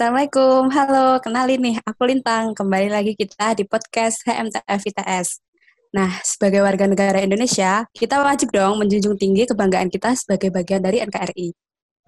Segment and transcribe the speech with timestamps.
[0.00, 2.56] Assalamualaikum, halo, kenalin nih, aku Lintang.
[2.56, 5.44] Kembali lagi kita di podcast HMTF ITS.
[5.92, 11.04] Nah, sebagai warga negara Indonesia, kita wajib dong menjunjung tinggi kebanggaan kita sebagai bagian dari
[11.04, 11.52] NKRI.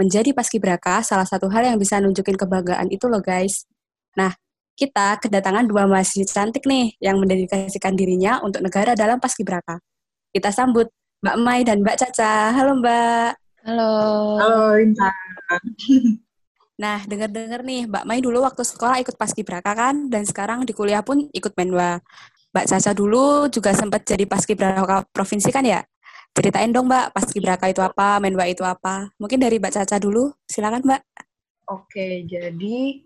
[0.01, 3.69] Menjadi paskibraka salah satu hal yang bisa nunjukin kebanggaan itu loh guys.
[4.17, 4.33] Nah,
[4.73, 9.77] kita kedatangan dua mahasiswa cantik nih yang mendedikasikan dirinya untuk negara dalam paskibraka.
[10.33, 10.89] Kita sambut
[11.21, 12.57] Mbak Mai dan Mbak Caca.
[12.57, 13.31] Halo Mbak.
[13.69, 13.93] Halo.
[14.41, 15.13] Halo Lintang.
[16.81, 21.05] Nah, dengar-dengar nih, Mbak Mai dulu waktu sekolah ikut paskibraka kan, dan sekarang di kuliah
[21.05, 22.01] pun ikut menwa.
[22.53, 25.81] Mbak Caca dulu juga sempat jadi paskibraka provinsi kan ya?
[26.33, 29.13] Ceritain dong Mbak, paskibraka itu apa, menwa itu apa?
[29.21, 31.03] Mungkin dari Mbak Caca dulu, silakan Mbak.
[31.69, 33.05] Oke, jadi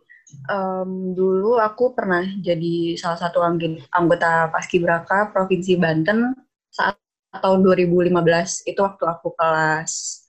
[0.51, 3.43] um, dulu aku pernah jadi salah satu
[3.91, 6.35] anggota paskibraka provinsi Banten
[6.71, 6.99] saat
[7.43, 8.15] tahun 2015
[8.67, 10.26] itu waktu aku kelas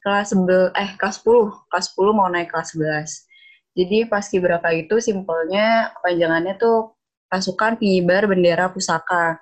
[0.00, 3.30] kelas sebel eh kelas 10 kelas 10 mau naik kelas 11
[3.78, 6.98] jadi paskibraka itu simpelnya kepanjangannya tuh
[7.30, 9.38] pasukan pengibar bendera pusaka.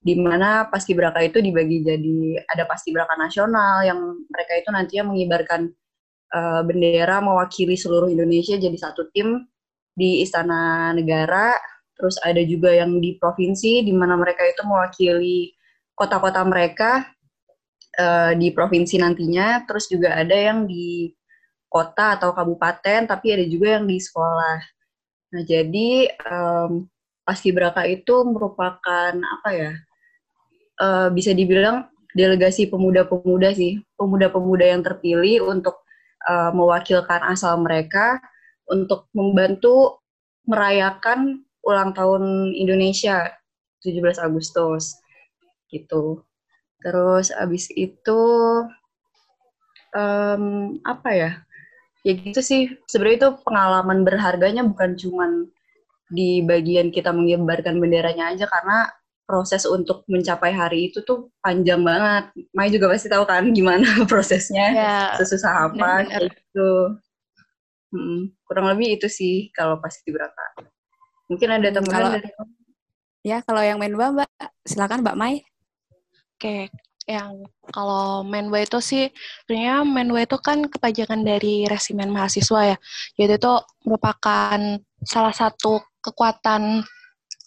[0.00, 3.98] Di mana paskibraka itu dibagi jadi ada paskibraka nasional yang
[4.32, 5.70] mereka itu nantinya mengibarkan
[6.32, 9.44] uh, bendera mewakili seluruh Indonesia jadi satu tim
[9.92, 11.52] di istana negara.
[11.96, 15.52] Terus ada juga yang di provinsi di mana mereka itu mewakili
[15.96, 17.08] kota-kota mereka
[17.98, 21.10] uh, di provinsi nantinya, terus juga ada yang di
[21.66, 24.58] kota atau kabupaten, tapi ada juga yang di sekolah.
[25.34, 26.86] Nah, jadi um,
[27.26, 29.72] paskibraka itu merupakan apa ya?
[30.76, 35.84] Uh, bisa dibilang delegasi pemuda-pemuda sih, pemuda-pemuda yang terpilih untuk
[36.28, 38.20] uh, mewakilkan asal mereka
[38.68, 40.00] untuk membantu
[40.46, 43.34] merayakan ulang tahun Indonesia
[43.82, 44.96] 17 Agustus
[45.68, 46.22] gitu.
[46.84, 48.22] Terus abis itu
[49.96, 50.44] um,
[50.84, 51.30] apa ya?
[52.06, 52.76] Ya gitu sih.
[52.86, 55.30] Sebenarnya itu pengalaman berharganya bukan cuman
[56.06, 58.86] di bagian kita mengibarkan benderanya aja karena
[59.26, 62.30] proses untuk mencapai hari itu tuh panjang banget.
[62.54, 66.30] Mai juga pasti tahu kan gimana prosesnya, ya, sesusah apa bener.
[66.30, 66.70] gitu.
[67.90, 70.42] Hmm, kurang lebih itu sih kalau pas di berapa.
[71.26, 72.30] Mungkin ada teman kalau, dari
[73.26, 74.30] Ya, kalau yang main Mbak,
[74.62, 75.42] silakan Mbak Mai.
[76.36, 76.68] Oke,
[77.08, 79.08] yang kalau Menwa itu sih
[79.48, 82.76] sebenarnya Menwa itu kan kepajangan dari resimen mahasiswa ya.
[83.16, 83.54] Jadi itu
[83.88, 84.60] merupakan
[85.00, 86.84] salah satu kekuatan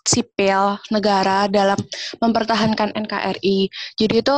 [0.01, 1.77] sipil negara dalam
[2.17, 3.69] mempertahankan NKRI.
[3.93, 4.37] Jadi itu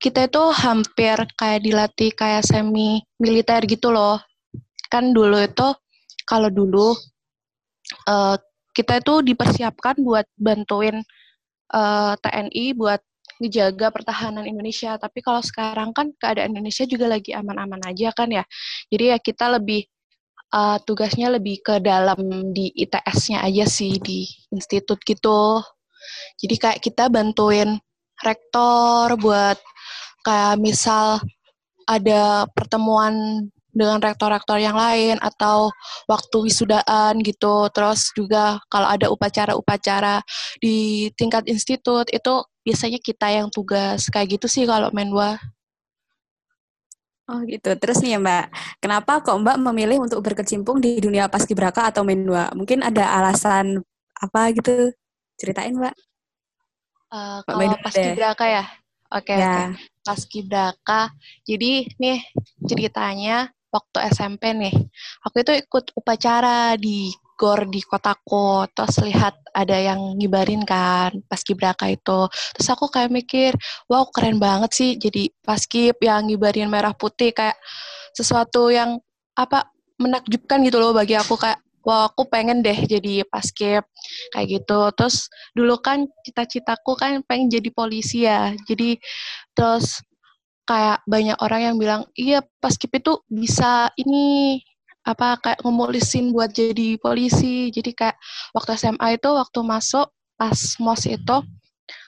[0.00, 4.16] kita itu hampir kayak dilatih kayak semi militer gitu loh.
[4.88, 5.76] Kan dulu itu
[6.24, 6.96] kalau dulu
[8.08, 8.40] uh,
[8.72, 11.04] kita itu dipersiapkan buat bantuin
[11.70, 12.98] uh, eh, TNI buat
[13.44, 14.96] ngejaga pertahanan Indonesia.
[14.96, 18.44] Tapi kalau sekarang kan keadaan Indonesia juga lagi aman-aman aja kan ya.
[18.88, 19.84] Jadi ya kita lebih
[20.54, 25.60] uh, tugasnya lebih ke dalam di ITS-nya aja sih di institut gitu.
[26.40, 27.76] Jadi kayak kita bantuin
[28.22, 29.58] rektor buat
[30.24, 31.20] kayak misal
[31.84, 33.44] ada pertemuan
[33.74, 35.68] dengan rektor-rektor yang lain atau
[36.06, 37.68] waktu wisudaan gitu.
[37.74, 40.22] Terus juga kalau ada upacara-upacara
[40.62, 45.36] di tingkat institut itu biasanya kita yang tugas kayak gitu sih kalau menwa.
[47.24, 47.72] Oh gitu.
[47.80, 48.44] Terus nih ya Mbak,
[48.84, 52.52] kenapa kok Mbak memilih untuk berkecimpung di dunia paskibraka atau menwa?
[52.52, 53.80] Mungkin ada alasan
[54.20, 54.92] apa gitu?
[55.40, 55.94] Ceritain Mbak.
[57.08, 58.64] Uh, kalau paskibraka ya?
[59.14, 59.48] Oke, okay, ya.
[59.48, 59.66] okay.
[60.04, 61.00] paskibraka.
[61.48, 62.18] Jadi nih
[62.66, 64.74] ceritanya waktu SMP nih,
[65.24, 71.86] aku itu ikut upacara di gor di kotaku terus lihat ada yang ngibarin kan paskibraka
[71.90, 72.26] itu.
[72.58, 73.52] Terus aku kayak mikir
[73.86, 74.90] wow keren banget sih.
[74.98, 77.56] Jadi paskib yang ngibarin merah putih kayak
[78.14, 78.98] sesuatu yang
[79.38, 81.38] apa menakjubkan gitu loh bagi aku.
[81.38, 83.86] Kayak wah aku pengen deh jadi paskib
[84.34, 84.80] kayak gitu.
[84.98, 88.50] Terus dulu kan cita-citaku kan pengen jadi polisi ya.
[88.66, 88.98] Jadi
[89.54, 90.02] terus
[90.64, 94.58] kayak banyak orang yang bilang iya paskib itu bisa ini
[95.04, 97.68] apa kayak ngemulisin buat jadi polisi.
[97.68, 98.16] Jadi kayak
[98.56, 101.36] waktu SMA itu waktu masuk pas MOS itu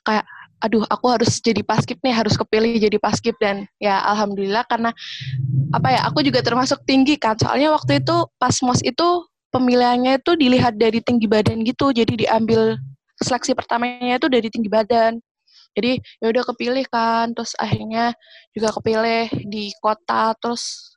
[0.02, 0.24] kayak
[0.56, 4.88] aduh aku harus jadi paskib nih harus kepilih jadi paskib dan ya alhamdulillah karena
[5.76, 7.36] apa ya aku juga termasuk tinggi kan.
[7.36, 9.08] Soalnya waktu itu pas mos itu
[9.52, 11.92] pemilihannya itu dilihat dari tinggi badan gitu.
[11.92, 12.80] Jadi diambil
[13.20, 15.20] seleksi pertamanya itu dari tinggi badan.
[15.76, 17.36] Jadi ya udah kepilih kan.
[17.36, 18.16] Terus akhirnya
[18.56, 20.32] juga kepilih di kota.
[20.40, 20.95] Terus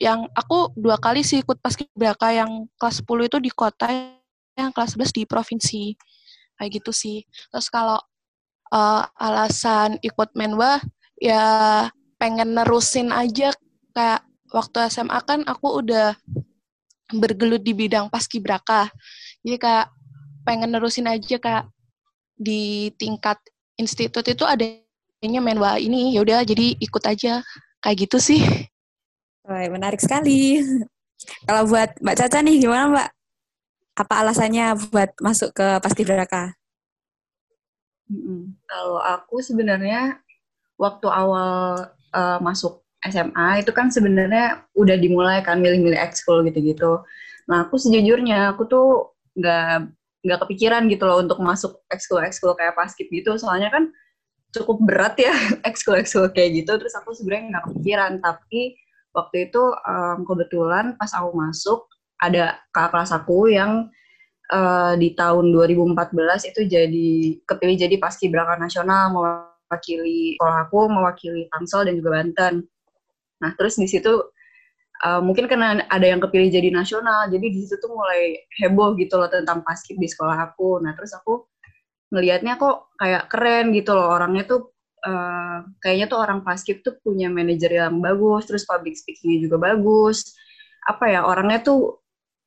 [0.00, 3.86] yang aku dua kali sih ikut paskibraka yang kelas 10 itu di kota
[4.56, 5.84] yang kelas 11 di provinsi.
[6.56, 7.18] Kayak gitu sih.
[7.52, 8.00] Terus kalau
[8.72, 10.80] uh, alasan ikut menwa
[11.20, 11.44] ya
[12.16, 13.52] pengen nerusin aja.
[13.92, 16.16] Kayak waktu SMA kan aku udah
[17.12, 18.88] bergelut di bidang paskibraka.
[19.44, 19.92] Jadi kayak
[20.48, 21.68] pengen nerusin aja kak
[22.40, 23.36] di tingkat
[23.76, 26.16] institut itu adanya menwa ini.
[26.16, 27.44] Ya udah jadi ikut aja.
[27.84, 28.40] Kayak gitu sih.
[29.50, 30.62] Wah, menarik sekali.
[31.42, 33.08] Kalau buat Mbak Caca nih gimana Mbak?
[33.98, 36.54] Apa alasannya buat masuk ke paskibraka?
[38.06, 40.22] Hmm, kalau aku sebenarnya
[40.78, 41.82] waktu awal
[42.14, 47.02] uh, masuk SMA itu kan sebenarnya udah dimulai kan milih-milih ekskul gitu-gitu.
[47.50, 49.90] Nah aku sejujurnya aku tuh nggak
[50.30, 53.34] nggak kepikiran gitu loh untuk masuk ekskul-ekskul kayak paskib gitu.
[53.34, 53.90] Soalnya kan
[54.54, 55.34] cukup berat ya
[55.68, 56.78] ekskul-ekskul kayak gitu.
[56.78, 58.12] Terus aku sebenarnya nggak kepikiran.
[58.22, 58.78] Tapi
[59.14, 61.80] waktu itu um, kebetulan pas aku masuk
[62.20, 63.88] ada kakak kelas aku yang
[64.52, 67.10] uh, di tahun 2014 itu jadi
[67.48, 72.54] kepilih jadi paskibraka nasional mewakili sekolah aku, mewakili Tangsel dan juga Banten.
[73.40, 74.10] Nah, terus di situ
[75.06, 79.16] uh, mungkin karena ada yang kepilih jadi nasional, jadi di situ tuh mulai heboh gitu
[79.16, 80.82] loh tentang paskib di sekolah aku.
[80.84, 81.48] Nah, terus aku
[82.10, 84.74] ngelihatnya kok kayak keren gitu loh orangnya tuh
[85.04, 90.36] uh, kayaknya tuh orang paskib tuh punya manajer yang bagus, terus public speakingnya juga bagus.
[90.88, 92.00] Apa ya orangnya tuh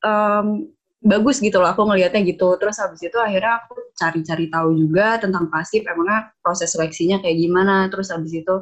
[0.05, 0.67] um,
[1.03, 2.55] bagus gitu loh aku ngelihatnya gitu.
[2.57, 7.91] Terus habis itu akhirnya aku cari-cari tahu juga tentang paskib, emangnya proses seleksinya kayak gimana.
[7.91, 8.56] Terus habis itu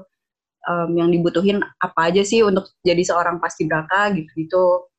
[0.68, 4.90] um, yang dibutuhin apa aja sih untuk jadi seorang paskibraka gitu-gitu.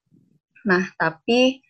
[0.66, 1.62] Nah, tapi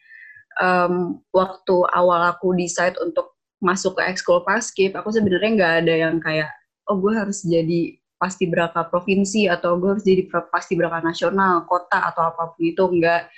[0.60, 6.16] um, waktu awal aku decide untuk masuk ke ekskul paskib, aku sebenarnya nggak ada yang
[6.18, 6.50] kayak,
[6.92, 12.52] oh gue harus jadi paskibraka provinsi atau gue harus jadi paskibraka nasional, kota atau apa
[12.52, 13.32] pun itu nggak.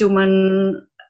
[0.00, 0.30] Cuman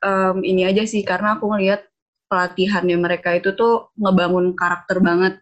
[0.03, 1.87] um, ini aja sih karena aku ngelihat
[2.27, 5.39] pelatihannya mereka itu tuh ngebangun karakter banget.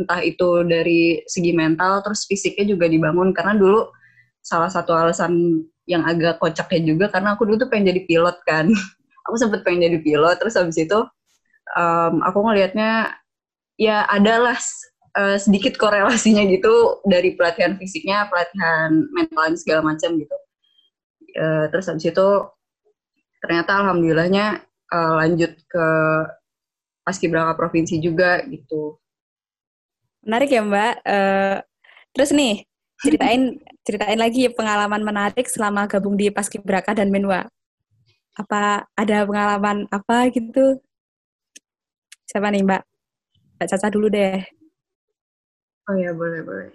[0.00, 3.34] Entah itu dari segi mental terus fisiknya juga dibangun.
[3.36, 3.92] Karena dulu
[4.40, 8.70] salah satu alasan yang agak kocaknya juga karena aku dulu tuh pengen jadi pilot kan.
[9.30, 10.98] Aku sempet pengen jadi pilot terus habis itu
[11.78, 13.14] um, aku ngelihatnya
[13.78, 14.58] ya adalah
[15.16, 20.36] uh, sedikit korelasinya gitu dari pelatihan fisiknya pelatihan mental segala macam gitu
[21.40, 22.28] uh, terus habis itu
[23.42, 24.62] ternyata alhamdulillahnya
[24.92, 25.86] uh, lanjut ke
[27.02, 29.02] paskibraka provinsi juga gitu
[30.22, 30.94] Menarik ya Mbak.
[31.02, 31.56] Uh,
[32.14, 32.62] terus nih,
[33.02, 37.50] ceritain ceritain lagi pengalaman menarik selama gabung di Paskibraka dan Menwa.
[38.38, 40.78] Apa ada pengalaman apa gitu?
[42.30, 42.82] Siapa nih Mbak?
[43.58, 44.40] Mbak Caca dulu deh.
[45.90, 46.70] Oh ya boleh boleh.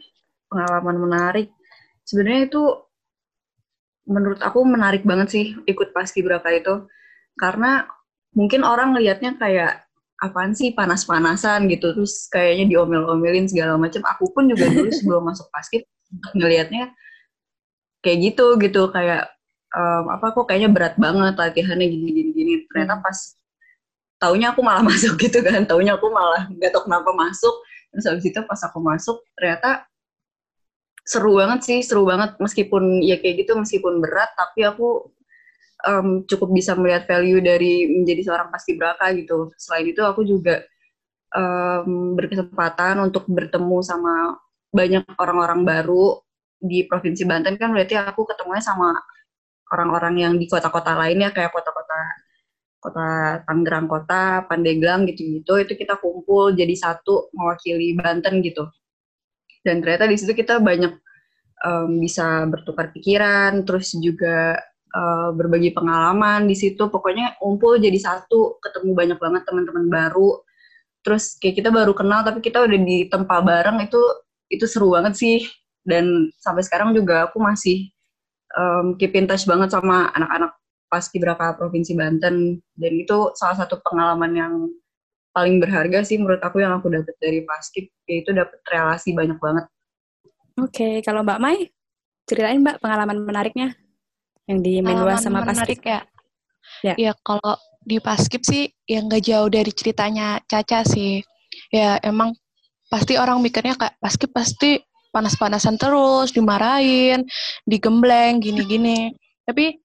[0.48, 1.48] Pengalaman menarik.
[2.04, 2.64] Sebenarnya itu
[4.08, 6.88] menurut aku menarik banget sih ikut Paskibraka itu
[7.36, 7.86] karena
[8.32, 9.84] mungkin orang lihatnya kayak
[10.18, 15.46] apaan sih panas-panasan gitu terus kayaknya diomel-omelin segala macam aku pun juga dulu sebelum masuk
[15.54, 15.86] basket
[16.34, 16.96] ngelihatnya
[18.02, 19.30] kayak gitu gitu kayak
[19.76, 23.04] um, apa kok kayaknya berat banget latihannya gini gini gini ternyata hmm.
[23.04, 23.18] pas
[24.18, 27.56] taunya aku malah masuk gitu kan taunya aku malah nggak tahu kenapa masuk.
[27.94, 29.88] Terus habis itu pas aku masuk ternyata
[31.08, 32.36] seru banget sih seru banget.
[32.38, 35.14] Meskipun ya kayak gitu meskipun berat tapi aku
[35.88, 39.54] um, cukup bisa melihat value dari menjadi seorang paskibraka gitu.
[39.56, 40.66] Selain itu aku juga
[41.34, 44.36] um, berkesempatan untuk bertemu sama
[44.74, 46.22] banyak orang-orang baru
[46.58, 47.56] di provinsi Banten.
[47.56, 48.98] Kan berarti aku ketemunya sama
[49.72, 51.77] orang-orang yang di kota-kota lainnya kayak kota-kota
[52.78, 58.70] kota Tangerang kota, Pandeglang gitu-gitu itu kita kumpul jadi satu mewakili Banten gitu.
[59.66, 60.94] Dan ternyata di situ kita banyak
[61.66, 64.56] um, bisa bertukar pikiran, terus juga
[64.94, 66.88] uh, berbagi pengalaman di situ.
[66.88, 70.40] Pokoknya ngumpul jadi satu ketemu banyak banget teman-teman baru.
[71.04, 74.02] Terus kayak kita baru kenal tapi kita udah di tempat bareng itu
[74.48, 75.38] itu seru banget sih.
[75.88, 77.88] Dan sampai sekarang juga aku masih
[78.56, 80.57] um, keep in touch banget sama anak-anak
[80.88, 84.54] paskibraka provinsi Banten dan itu salah satu pengalaman yang
[85.36, 89.66] paling berharga sih menurut aku yang aku dapat dari paskib yaitu dapat relasi banyak banget.
[90.58, 91.70] Oke, okay, kalau Mbak Mai
[92.26, 93.78] ceritain Mbak pengalaman menariknya
[94.48, 96.02] yang di Menwa sama Paskip ya.
[96.82, 101.24] Ya, ya kalau di Paskip sih yang gak jauh dari ceritanya Caca sih.
[101.72, 102.36] Ya emang
[102.88, 104.80] pasti orang mikirnya kayak Paskip pasti
[105.12, 107.28] panas-panasan terus, dimarahin,
[107.68, 109.12] digembleng, gini-gini.
[109.48, 109.80] Tapi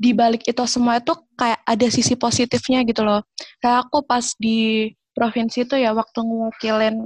[0.00, 3.20] di balik itu semua itu kayak ada sisi positifnya gitu loh.
[3.60, 7.04] Kayak aku pas di provinsi itu ya waktu ngewakilin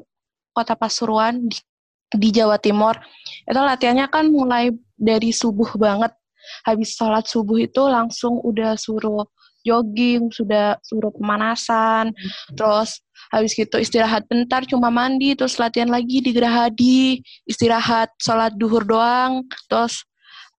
[0.55, 1.59] kota Pasuruan di,
[2.15, 2.95] di Jawa Timur,
[3.51, 6.15] itu latihannya kan mulai dari subuh banget
[6.63, 9.27] habis sholat subuh itu langsung udah suruh
[9.65, 12.55] jogging, sudah suruh pemanasan, hmm.
[12.55, 13.01] terus
[13.33, 19.43] habis gitu istirahat bentar cuma mandi, terus latihan lagi di Gerahadi, istirahat sholat duhur doang,
[19.67, 20.05] terus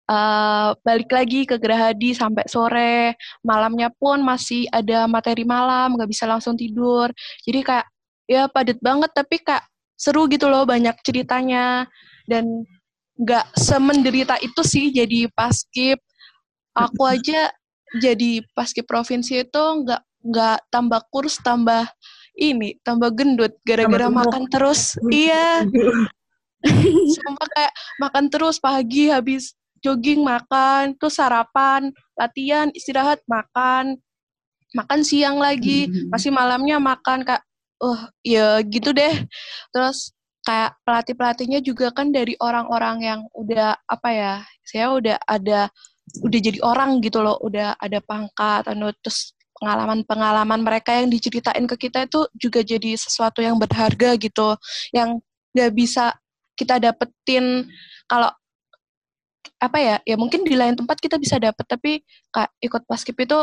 [0.09, 3.17] uh, balik lagi ke Gerahadi sampai sore.
[3.41, 7.09] Malamnya pun masih ada materi malam, nggak bisa langsung tidur.
[7.45, 7.87] Jadi kayak
[8.25, 11.85] ya padat banget tapi kayak seru gitu loh banyak ceritanya
[12.25, 12.65] dan
[13.15, 16.01] nggak semenderita itu sih jadi paskip.
[16.75, 17.49] Aku aja
[18.01, 21.85] jadi paskip provinsi itu nggak nggak tambah kurs tambah
[22.35, 24.99] ini tambah gendut gara-gara makan terus.
[25.09, 25.63] iya.
[27.13, 29.53] Sumpah kayak makan terus pagi habis
[29.85, 34.01] jogging makan, terus sarapan, latihan, istirahat makan,
[34.73, 36.09] makan siang lagi, hmm.
[36.09, 37.45] masih malamnya makan kak.
[37.75, 39.13] Uh, ya gitu deh.
[39.75, 40.15] Terus
[40.47, 45.67] kayak pelatih-pelatihnya juga kan dari orang-orang yang udah apa ya, saya udah ada
[46.23, 51.89] udah jadi orang gitu loh, udah ada pangkat, anu terus pengalaman-pengalaman mereka yang diceritain ke
[51.89, 54.55] kita itu juga jadi sesuatu yang berharga gitu,
[54.95, 55.19] yang
[55.51, 56.15] nggak bisa
[56.55, 57.67] kita dapetin
[58.07, 58.31] kalau
[59.61, 62.01] apa ya ya mungkin di lain tempat kita bisa dapet tapi
[62.33, 63.39] kak ikut paskip itu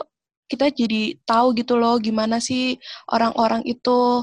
[0.51, 2.77] kita jadi tahu gitu loh gimana sih
[3.09, 4.21] orang-orang itu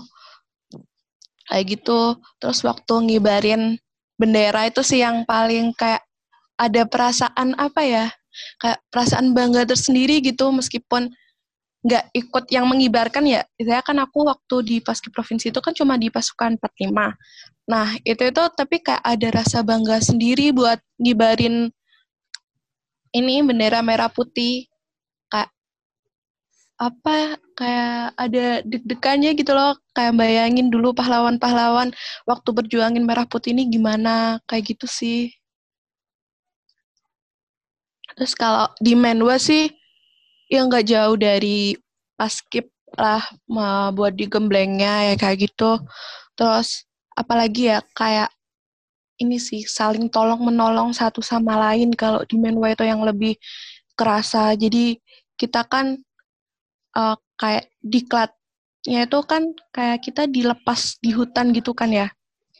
[1.49, 2.21] kayak gitu.
[2.37, 3.81] Terus waktu ngibarin
[4.21, 6.05] bendera itu sih yang paling kayak
[6.59, 8.05] ada perasaan apa ya
[8.61, 11.09] kayak perasaan bangga tersendiri gitu meskipun
[11.79, 15.95] nggak ikut yang mengibarkan ya saya kan aku waktu di paskip provinsi itu kan cuma
[15.95, 17.15] di pasukan 45
[17.71, 21.71] nah itu itu tapi kayak ada rasa bangga sendiri buat ngibarin
[23.13, 24.69] ini bendera merah putih.
[25.29, 25.49] Kayak
[26.79, 27.17] apa
[27.57, 29.77] kayak ada deg-degannya gitu loh.
[29.95, 31.91] Kayak bayangin dulu pahlawan-pahlawan
[32.29, 35.33] waktu berjuangin merah putih ini gimana kayak gitu sih.
[38.17, 39.71] Terus kalau di Menwa sih
[40.49, 41.77] yang nggak jauh dari
[42.17, 43.21] paskip lah
[43.93, 45.77] buat di gemblengnya ya kayak gitu.
[46.33, 48.33] Terus apalagi ya kayak
[49.21, 53.37] ini sih saling tolong menolong satu sama lain kalau di Menwa itu yang lebih
[53.93, 54.57] kerasa.
[54.57, 54.97] Jadi
[55.37, 56.01] kita kan
[56.97, 62.09] uh, kayak diklatnya itu kan kayak kita dilepas di hutan gitu kan ya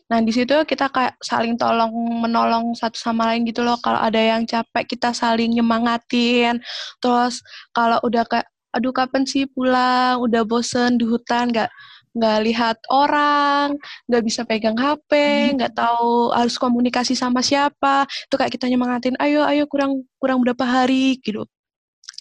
[0.10, 1.94] Nah, di situ kita kayak saling tolong
[2.26, 3.78] menolong satu sama lain gitu loh.
[3.78, 6.58] Kalau ada yang capek, kita saling nyemangatin.
[6.98, 10.18] Terus kalau udah kayak, aduh kapan sih pulang?
[10.26, 11.70] Udah bosen di hutan, nggak
[12.18, 13.78] nggak lihat orang,
[14.10, 15.62] nggak bisa pegang HP, hmm.
[15.62, 18.10] nggak tahu harus komunikasi sama siapa.
[18.26, 21.46] Itu kayak kita nyemangatin, ayo ayo kurang kurang berapa hari gitu.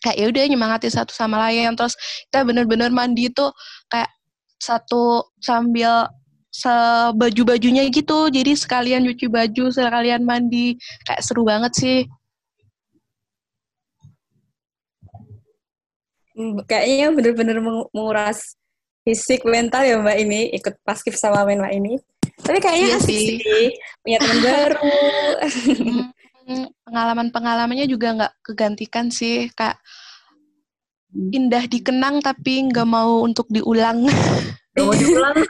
[0.04, 1.72] Kayak ya udah nyemangatin satu sama lain.
[1.72, 1.96] Terus
[2.28, 3.48] kita bener-bener mandi itu
[3.88, 4.12] kayak
[4.60, 6.04] satu sambil
[6.58, 8.26] sebaju-bajunya gitu.
[8.34, 10.74] Jadi sekalian cuci baju, sekalian mandi.
[11.06, 11.98] Kayak seru banget sih.
[16.38, 17.58] Hmm, kayaknya bener-bener
[17.90, 18.54] menguras
[19.02, 21.98] fisik mental ya mbak ini ikut paskip sama menwa ini.
[22.38, 23.38] Tapi kayaknya iya asik sih.
[23.42, 23.66] sih
[24.02, 24.82] punya teman baru.
[26.48, 29.76] Hmm, pengalaman-pengalamannya juga nggak kegantikan sih kak.
[31.14, 34.04] Indah dikenang tapi nggak mau untuk diulang.
[34.76, 35.36] Gak mau diulang.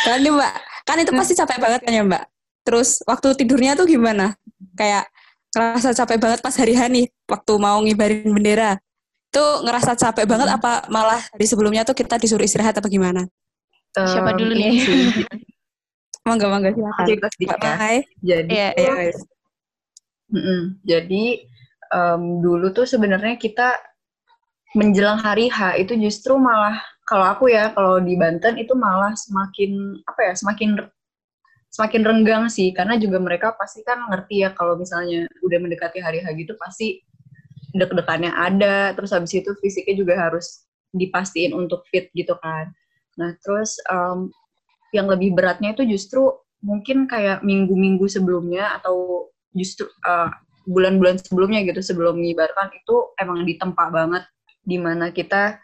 [0.00, 0.54] kan nih mbak,
[0.88, 2.24] kan itu pasti capek banget kan ya mbak.
[2.64, 4.34] Terus waktu tidurnya tuh gimana?
[4.74, 5.08] Kayak
[5.54, 8.78] ngerasa capek banget pas hari hari waktu mau ngibarin bendera.
[9.30, 10.56] Itu ngerasa capek banget hmm.
[10.58, 13.26] apa malah di sebelumnya tuh kita disuruh istirahat apa gimana?
[13.98, 14.74] Um, Siapa dulu nih?
[16.28, 17.06] mangga mangga silakan.
[18.22, 19.10] Jadi, yeah, yeah.
[20.30, 20.60] Mm -mm.
[20.86, 21.24] jadi
[21.94, 23.78] um, dulu tuh sebenarnya kita
[24.78, 26.78] menjelang hari H itu justru malah
[27.10, 30.78] kalau aku ya kalau di Banten itu malah semakin apa ya semakin
[31.70, 32.70] semakin renggang sih.
[32.70, 37.02] Karena juga mereka pasti kan ngerti ya kalau misalnya udah mendekati hari H gitu pasti
[37.74, 38.94] deg-degannya ada.
[38.94, 42.70] Terus habis itu fisiknya juga harus dipastiin untuk fit gitu kan.
[43.18, 44.30] Nah terus um,
[44.94, 46.30] yang lebih beratnya itu justru
[46.60, 50.30] mungkin kayak minggu-minggu sebelumnya atau justru uh,
[50.66, 54.24] bulan-bulan sebelumnya gitu sebelum mengibarkan itu emang ditempa banget.
[54.60, 55.56] Di mana kita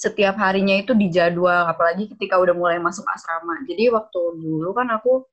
[0.00, 3.60] setiap harinya itu dijadwal apalagi ketika udah mulai masuk asrama.
[3.68, 5.28] Jadi waktu dulu kan aku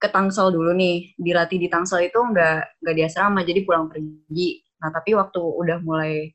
[0.00, 4.64] ke Tangsel dulu nih dilatih di Tangsel itu nggak nggak di asrama jadi pulang pergi.
[4.80, 6.32] Nah tapi waktu udah mulai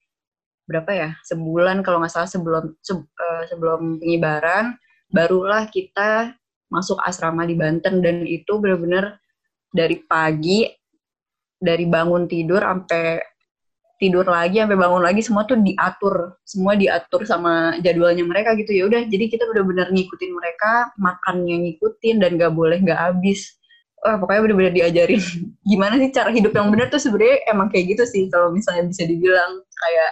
[0.65, 4.77] berapa ya sebulan kalau nggak salah sebelum se, uh, sebelum pengibaran
[5.13, 6.33] barulah kita
[6.69, 7.99] masuk asrama di Banten.
[7.99, 9.17] Dan itu benar-benar
[9.73, 10.69] dari pagi
[11.59, 13.23] dari bangun tidur sampai
[13.95, 16.35] tidur lagi sampai bangun lagi semua tuh diatur.
[16.43, 18.75] Semua diatur sama jadwalnya mereka gitu.
[18.75, 23.55] Ya udah jadi kita benar-benar ngikutin mereka makannya ngikutin dan gak boleh gak habis.
[24.03, 25.21] Wah, pokoknya benar-benar diajarin
[25.71, 29.01] gimana sih cara hidup yang benar tuh sebenarnya emang kayak gitu sih kalau misalnya bisa
[29.07, 30.11] dibilang kayak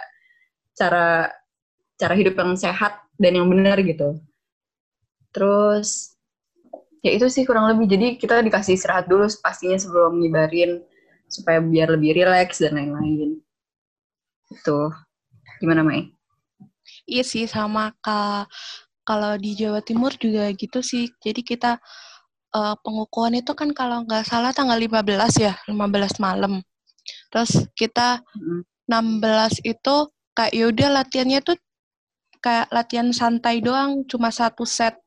[0.74, 1.30] cara
[1.94, 4.18] cara hidup yang sehat dan yang benar gitu.
[5.30, 6.16] Terus
[7.04, 7.86] ya itu sih kurang lebih.
[7.86, 10.82] Jadi kita dikasih istirahat dulu pastinya sebelum ngibarin
[11.34, 13.42] supaya biar lebih rileks dan lain-lain
[14.54, 14.78] itu
[15.58, 16.14] gimana Mai?
[17.10, 18.46] Iya sih sama kak
[19.02, 21.72] kalau di Jawa Timur juga gitu sih jadi kita
[22.54, 25.02] uh, pengukuhan itu kan kalau nggak salah tanggal 15
[25.42, 26.62] ya 15 malam
[27.28, 28.62] terus kita mm.
[28.88, 29.96] 16 itu
[30.36, 31.56] kayak yaudah latihannya tuh
[32.40, 35.04] kayak latihan santai doang cuma satu set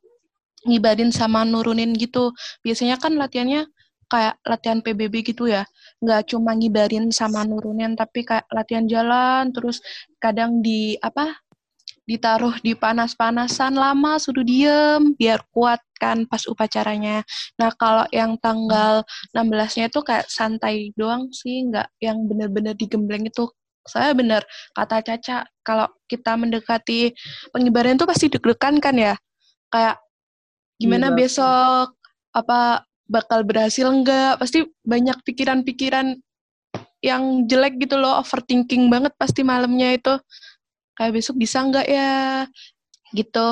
[0.67, 2.36] ngibarin sama nurunin gitu.
[2.65, 3.69] Biasanya kan latihannya
[4.07, 5.63] kayak latihan PBB gitu ya.
[6.03, 9.83] Nggak cuma ngibarin sama nurunin, tapi kayak latihan jalan, terus
[10.19, 11.37] kadang di apa
[12.07, 17.19] ditaruh di panas-panasan lama suruh diem biar kuat kan pas upacaranya.
[17.59, 19.03] Nah kalau yang tanggal
[19.35, 23.51] 16-nya itu kayak santai doang sih, nggak yang bener-bener digembleng itu.
[23.83, 27.11] Saya bener kata Caca, kalau kita mendekati
[27.51, 29.15] pengibaran itu pasti deg-degan kan ya.
[29.67, 29.99] Kayak
[30.79, 31.87] gimana iya, besok
[32.31, 36.19] apa bakal berhasil enggak pasti banyak pikiran-pikiran
[37.01, 40.13] yang jelek gitu loh overthinking banget pasti malamnya itu.
[40.97, 42.45] Kayak besok bisa enggak ya?
[43.15, 43.49] Gitu.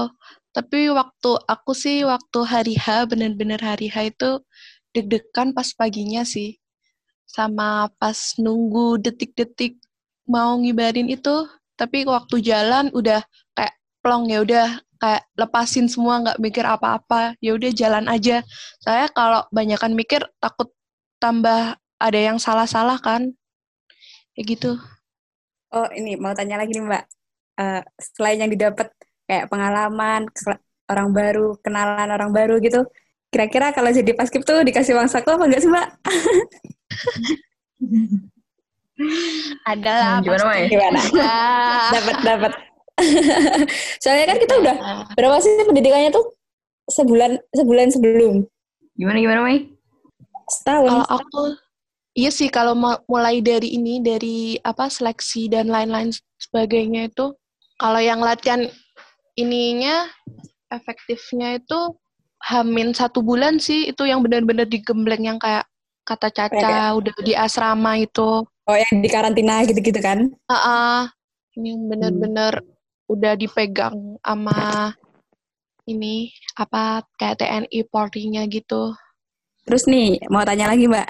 [0.55, 4.39] Tapi waktu aku sih waktu hari H bener-bener hari H itu
[4.95, 6.55] deg-degan pas paginya sih.
[7.27, 9.79] Sama pas nunggu detik-detik
[10.27, 11.47] mau ngibarin itu.
[11.75, 13.19] Tapi waktu jalan udah
[13.51, 14.67] kayak plong ya udah
[15.01, 17.35] kayak lepasin semua nggak mikir apa-apa.
[17.43, 18.41] Ya udah jalan aja.
[18.81, 20.71] Saya kalau banyakan mikir takut
[21.17, 23.31] tambah ada yang salah-salah kan?
[24.35, 24.71] Kayak gitu.
[25.71, 27.03] Oh ini mau tanya lagi nih mbak.
[27.55, 28.91] Uh, selain yang didapat
[29.25, 30.27] kayak pengalaman
[30.91, 32.83] orang baru kenalan orang baru gitu
[33.35, 35.87] kira-kira kalau jadi paskip tuh dikasih uang saku apa enggak sih mbak?
[39.67, 40.99] Adalah gimana gimana?
[41.99, 42.51] Dapat dapat
[44.03, 44.75] Soalnya kan kita udah
[45.13, 46.35] berapa sih pendidikannya tuh
[46.91, 48.47] sebulan sebulan sebelum.
[48.95, 49.67] Gimana gimana, Mai?
[50.47, 50.87] Setahun.
[50.87, 51.41] Kalau aku
[52.15, 52.79] Iya sih kalau
[53.11, 57.35] mulai dari ini dari apa seleksi dan lain-lain sebagainya itu
[57.75, 58.71] kalau yang latihan
[59.35, 60.07] ininya
[60.71, 61.91] efektifnya itu
[62.39, 65.67] hamin satu bulan sih itu yang benar-benar digembleng yang kayak
[66.07, 68.47] kata Caca udah di asrama itu.
[68.47, 70.31] Oh yang di karantina gitu-gitu kan?
[70.47, 71.01] Ah, uh -uh,
[71.59, 72.74] yang benar-benar hmm
[73.05, 74.91] udah dipegang sama
[75.85, 78.93] ini apa kayak TNI Polri-nya gitu.
[79.65, 81.07] Terus nih mau tanya lagi Mbak,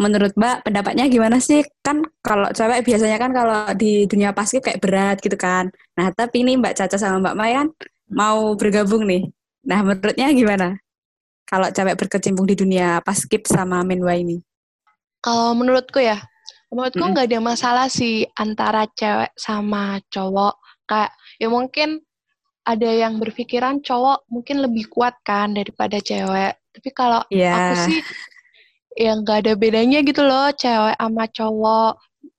[0.00, 1.64] menurut Mbak pendapatnya gimana sih?
[1.84, 5.68] Kan kalau cewek biasanya kan kalau di dunia paskib kayak berat gitu kan.
[5.96, 7.68] Nah tapi ini Mbak Caca sama Mbak Maya kan
[8.12, 9.28] mau bergabung nih.
[9.68, 10.76] Nah menurutnya gimana?
[11.44, 14.38] Kalau cewek berkecimpung di dunia paskib sama menwa ini?
[15.20, 16.16] Kalau menurutku ya,
[16.72, 17.42] menurutku nggak mm -hmm.
[17.42, 20.56] ada masalah sih antara cewek sama cowok.
[20.88, 22.04] Kayak ya mungkin
[22.68, 26.60] ada yang berpikiran cowok mungkin lebih kuat kan daripada cewek.
[26.70, 27.56] Tapi kalau yeah.
[27.56, 28.00] aku sih
[29.08, 31.92] yang gak ada bedanya gitu loh cewek sama cowok.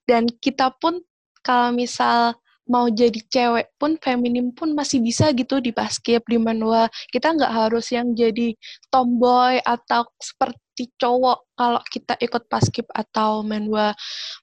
[0.06, 1.02] Dan kita pun
[1.42, 2.38] kalau misal
[2.70, 7.52] mau jadi cewek pun feminim pun masih bisa gitu di basket di manua kita nggak
[7.52, 8.56] harus yang jadi
[8.88, 13.92] tomboy atau seperti cowok kalau kita ikut paskib atau manua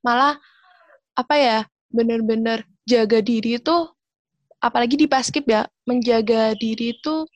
[0.04, 0.36] malah
[1.16, 3.97] apa ya bener-bener jaga diri tuh
[4.58, 7.26] apalagi di basket ya menjaga diri itu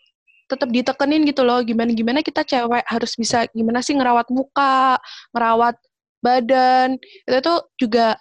[0.50, 5.00] tetap ditekenin gitu loh gimana gimana kita cewek harus bisa gimana sih ngerawat muka
[5.32, 5.80] ngerawat
[6.20, 8.20] badan itu tuh juga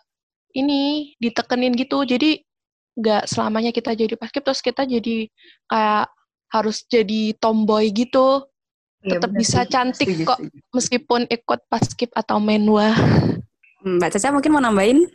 [0.55, 2.39] ini ditekenin gitu jadi
[2.95, 5.27] nggak selamanya kita jadi basket terus kita jadi
[5.67, 6.07] kayak
[6.51, 8.43] harus jadi tomboy gitu
[9.03, 9.71] ya, tetap bisa sih.
[9.71, 10.59] cantik setuju, kok setuju.
[10.75, 12.91] meskipun ikut paskip atau menwa
[13.83, 15.07] hmm, Mbak Caca mungkin mau nambahin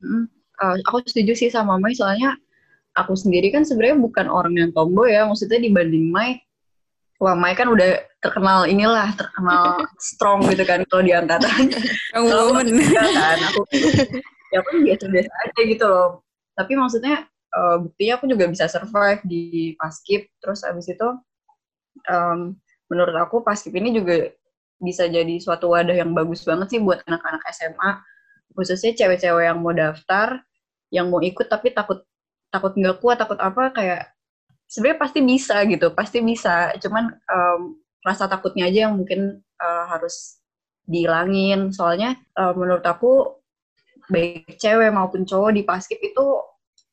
[0.00, 0.24] hmm,
[0.64, 2.32] uh, aku setuju sih sama Mai soalnya
[2.96, 5.28] aku sendiri kan sebenarnya bukan orang yang tomboy ya.
[5.28, 6.40] Maksudnya dibanding Mai
[7.16, 11.72] wah Mai kan udah terkenal inilah terkenal strong gitu kan kalau di angkatan.
[12.16, 12.66] Yang woman.
[12.92, 13.62] kan aku
[14.52, 16.24] ya aku biasa-biasa aja gitu loh.
[16.56, 21.08] Tapi maksudnya uh, buktinya aku juga bisa survive di paskip terus abis itu
[22.08, 22.56] um,
[22.92, 24.30] menurut aku paskip ini juga
[24.76, 27.90] bisa jadi suatu wadah yang bagus banget sih buat anak-anak SMA
[28.52, 30.44] khususnya cewek-cewek yang mau daftar
[30.92, 32.04] yang mau ikut tapi takut
[32.50, 34.02] takut nggak kuat takut apa kayak
[34.66, 36.74] sebenarnya pasti bisa gitu pasti bisa.
[36.82, 37.60] Cuman um,
[38.02, 40.42] rasa takutnya aja yang mungkin uh, harus
[40.86, 41.70] dihilangin.
[41.74, 43.42] Soalnya uh, menurut aku
[44.06, 46.24] baik cewek maupun cowok di paskip itu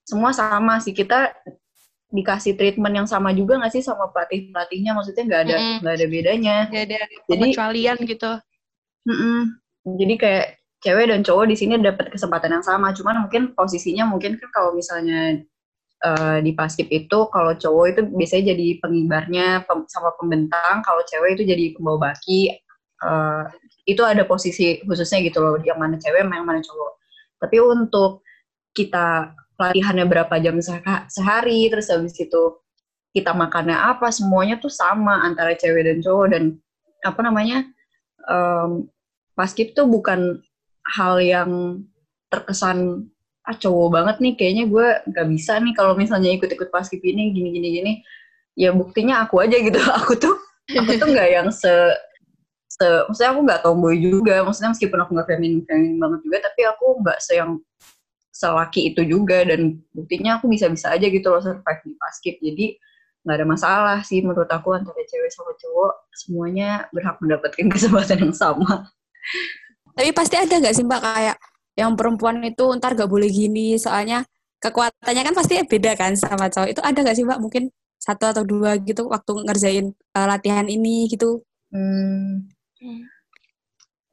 [0.06, 0.94] semua sama sih.
[0.94, 1.34] Kita
[2.14, 5.98] dikasih treatment yang sama juga nggak sih sama pelatih pelatihnya maksudnya nggak ada nggak mm.
[5.98, 6.58] ada bedanya.
[6.70, 8.32] Nggak ada jadi kecualian gitu.
[9.04, 9.40] Mm -mm.
[10.00, 10.48] jadi kayak
[10.84, 14.76] cewek dan cowok di sini dapat kesempatan yang sama cuman mungkin posisinya mungkin kan kalau
[14.76, 15.40] misalnya
[16.04, 21.40] uh, di paskib itu kalau cowok itu biasanya jadi pengibarnya pem, sama pembentang, kalau cewek
[21.40, 22.52] itu jadi pembawa baki.
[23.04, 23.48] Uh,
[23.84, 26.92] itu ada posisi khususnya gitu loh, yang mana cewek, yang mana cowok.
[27.44, 28.24] Tapi untuk
[28.72, 30.56] kita pelatihannya berapa jam
[31.12, 32.44] sehari, terus habis itu
[33.12, 36.44] kita makannya apa, semuanya tuh sama antara cewek dan cowok dan
[37.04, 37.68] apa namanya
[38.32, 38.88] um,
[39.36, 40.40] paskib tuh bukan
[40.84, 41.82] hal yang
[42.28, 43.08] terkesan
[43.44, 47.50] ah cowok banget nih kayaknya gue nggak bisa nih kalau misalnya ikut-ikut paskib ini gini
[47.52, 47.94] gini gini.
[48.56, 49.80] Ya buktinya aku aja gitu.
[50.00, 51.72] Aku tuh aku tuh nggak yang se
[52.72, 54.42] se maksudnya aku nggak tomboy juga.
[54.48, 57.52] Maksudnya meskipun aku nggak feminin feminin banget juga tapi aku nggak se yang
[58.32, 59.44] selaki itu juga.
[59.44, 62.80] Dan buktinya aku bisa-bisa aja gitu loh survive di paskib jadi
[63.24, 65.94] nggak ada masalah sih menurut aku antara cewek sama cowok.
[66.16, 68.88] Semuanya berhak mendapatkan kesempatan yang sama
[69.94, 71.38] tapi pasti ada nggak sih mbak kayak
[71.74, 74.26] yang perempuan itu ntar gak boleh gini soalnya
[74.62, 78.44] kekuatannya kan pasti beda kan sama cowok itu ada gak sih mbak mungkin satu atau
[78.44, 82.52] dua gitu waktu ngerjain uh, latihan ini gitu hmm.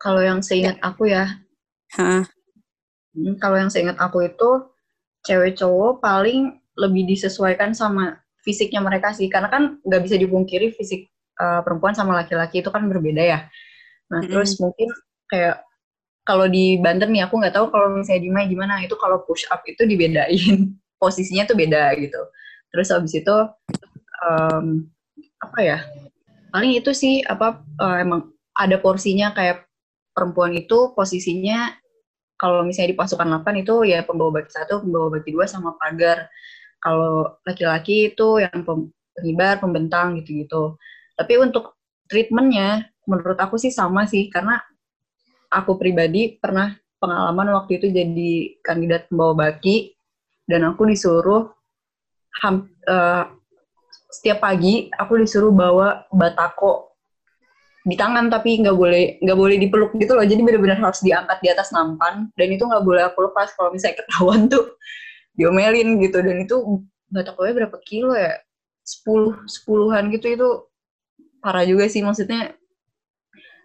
[0.00, 0.82] kalau yang seingat ya.
[0.84, 1.24] aku ya
[1.98, 2.22] Hah.
[3.10, 4.50] Hmm, kalau yang seingat aku itu
[5.26, 11.10] cewek cowok paling lebih disesuaikan sama fisiknya mereka sih karena kan nggak bisa dipungkiri fisik
[11.42, 13.40] uh, perempuan sama laki-laki itu kan berbeda ya
[14.08, 14.30] nah -hmm.
[14.32, 14.88] terus mungkin
[15.28, 15.60] kayak
[16.30, 18.78] kalau di Banten nih aku nggak tahu kalau misalnya di Mai gimana.
[18.78, 20.70] Itu kalau push up itu dibedain.
[21.02, 22.22] Posisinya tuh beda gitu.
[22.70, 23.36] Terus habis itu
[24.22, 24.86] um,
[25.42, 25.78] apa ya?
[26.54, 29.66] Paling itu sih apa uh, emang ada porsinya kayak
[30.12, 31.72] perempuan itu posisinya
[32.36, 36.30] kalau misalnya di pasukan 8 itu ya pembawa baki satu pembawa baki dua sama pagar.
[36.80, 38.64] Kalau laki-laki itu yang
[39.16, 40.78] pengibar pembentang gitu-gitu.
[41.16, 41.76] Tapi untuk
[42.08, 44.28] treatmentnya menurut aku sih sama sih.
[44.32, 44.60] Karena
[45.50, 48.32] aku pribadi pernah pengalaman waktu itu jadi
[48.62, 49.98] kandidat pembawa baki
[50.46, 51.50] dan aku disuruh
[52.42, 53.26] ham, uh,
[54.10, 56.90] setiap pagi aku disuruh bawa batako
[57.80, 60.26] di tangan tapi nggak boleh nggak boleh dipeluk gitu loh.
[60.26, 64.04] Jadi benar-benar harus diangkat di atas nampan dan itu nggak boleh aku lepas kalau misalnya
[64.04, 64.76] ketahuan tuh
[65.32, 66.20] diomelin gitu.
[66.20, 68.36] Dan itu batakonya berapa kilo ya?
[68.84, 70.48] Sepuluh sepuluhan gitu itu
[71.40, 72.04] parah juga sih.
[72.04, 72.52] Maksudnya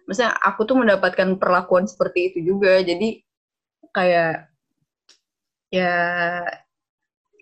[0.06, 2.78] maksudnya aku tuh mendapatkan perlakuan seperti itu juga.
[2.80, 3.20] Jadi
[3.90, 4.48] kayak
[5.74, 5.94] ya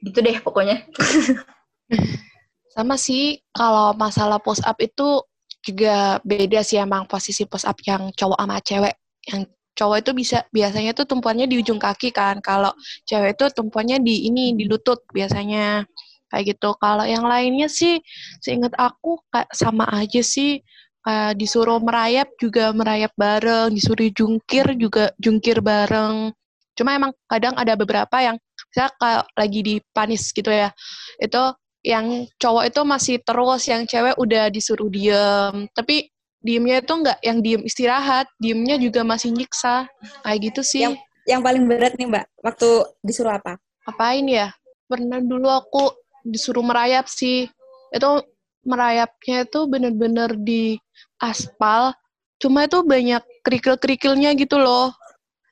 [0.00, 0.84] gitu deh pokoknya.
[2.74, 5.22] Sama sih kalau masalah post up itu
[5.64, 8.94] juga beda sih emang posisi post up yang cowok sama cewek.
[9.30, 9.40] Yang
[9.78, 12.42] cowok itu bisa biasanya tuh tumpuannya di ujung kaki kan.
[12.42, 12.74] Kalau
[13.06, 15.86] cewek itu tumpuannya di ini di lutut biasanya.
[16.28, 16.74] Kayak gitu.
[16.82, 18.02] Kalau yang lainnya sih
[18.42, 19.22] seingat aku
[19.54, 20.58] sama aja sih
[21.06, 26.32] uh, disuruh merayap juga merayap bareng, disuruh jungkir juga jungkir bareng.
[26.74, 28.36] Cuma emang kadang ada beberapa yang
[28.74, 30.74] saya kalau lagi di panis gitu ya,
[31.22, 31.42] itu
[31.84, 35.68] yang cowok itu masih terus, yang cewek udah disuruh diem.
[35.70, 36.10] Tapi
[36.42, 39.86] diemnya itu enggak yang diem istirahat, diemnya juga masih nyiksa.
[40.24, 40.82] Kayak gitu sih.
[40.88, 40.96] Yang,
[41.28, 42.68] yang paling berat nih mbak, waktu
[43.04, 43.60] disuruh apa?
[43.84, 44.50] Apain ya?
[44.88, 45.92] Pernah dulu aku
[46.24, 47.46] disuruh merayap sih.
[47.92, 48.24] Itu
[48.64, 50.80] merayapnya itu bener-bener di
[51.24, 51.96] aspal
[52.36, 54.92] cuma itu banyak kerikil-kerikilnya gitu loh.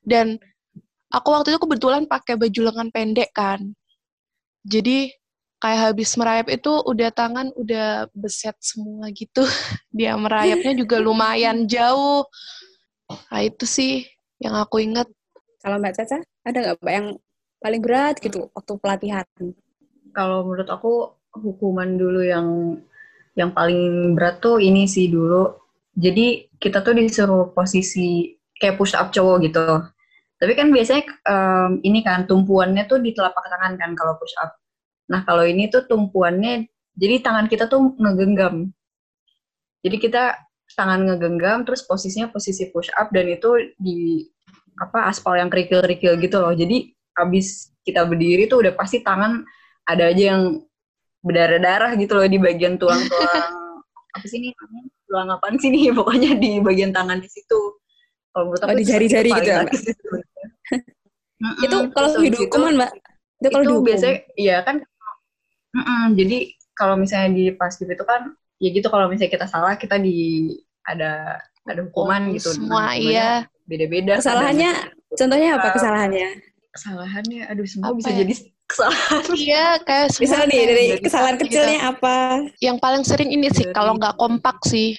[0.02, 0.37] Dan
[1.08, 3.72] aku waktu itu kebetulan pakai baju lengan pendek kan.
[4.66, 5.11] Jadi
[5.62, 9.46] kayak habis merayap itu udah tangan udah beset semua gitu.
[9.96, 12.26] Dia merayapnya juga lumayan jauh.
[13.30, 14.04] Nah itu sih
[14.42, 15.06] yang aku inget
[15.62, 17.08] kalau mbak Caca ada nggak mbak yang
[17.62, 19.26] paling berat gitu waktu pelatihan?
[20.11, 22.76] Kalau menurut aku hukuman dulu yang
[23.38, 25.62] yang paling berat tuh ini sih dulu
[25.92, 29.64] jadi kita tuh disuruh posisi kayak push up cowok gitu.
[30.42, 34.59] Tapi kan biasanya um, ini kan tumpuannya tuh di telapak tangan kan kalau push up.
[35.12, 36.66] Nah kalau ini tuh tumpuannya,
[36.98, 38.72] jadi tangan kita tuh ngegenggam.
[39.83, 40.35] Jadi kita
[40.72, 44.26] tangan ngegenggam, terus posisinya posisi push up dan itu di
[44.81, 46.55] apa aspal yang kerikil-kerikil gitu loh.
[46.57, 49.44] Jadi abis kita berdiri tuh udah pasti tangan
[49.87, 50.42] ada aja yang
[51.22, 53.62] berdarah-darah gitu loh di bagian tulang-tulang
[54.12, 54.50] apa sih ini
[55.12, 55.92] tulang apaan sih nih?
[56.01, 57.77] Pokoknya di bagian tangan di situ.
[58.33, 59.61] Kalau menurut aku oh, di jari-jari gitu ya
[61.68, 61.77] itu.
[61.92, 62.90] Kalau hidup hukuman mbak?
[63.44, 64.81] Itu kalau itu biasanya iya kan
[65.75, 66.38] mm -mm, jadi
[66.72, 70.48] kalau misalnya di paskib itu kan ya gitu kalau misalnya kita salah kita di
[70.87, 72.57] ada ada hukuman oh, gitu.
[72.57, 73.31] Semua nah, iya.
[73.68, 74.72] Beda-beda kesalahannya
[75.12, 76.29] contohnya apa kesalahannya?
[76.72, 78.18] kesalahannya aduh semua apa bisa ya?
[78.25, 78.35] jadi
[78.72, 79.22] kesalahan.
[79.37, 81.92] Iya, kayak Misalnya nih dari kesalahan kecilnya gitu.
[81.92, 82.16] apa?
[82.58, 84.96] Yang paling sering ini sih kalau nggak kompak sih.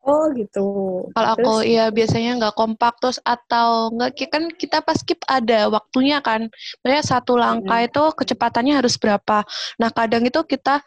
[0.00, 0.64] Oh gitu.
[1.12, 6.24] Kalau aku ya biasanya nggak kompak terus atau nggak kan kita pas skip ada waktunya
[6.24, 6.48] kan.
[6.80, 9.44] Maksudnya satu langkah itu kecepatannya harus berapa.
[9.76, 10.80] Nah kadang itu kita